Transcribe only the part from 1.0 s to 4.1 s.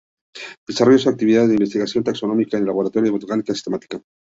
actividades de investigación taxonómica en el Laboratorio de Botánica Sistemática.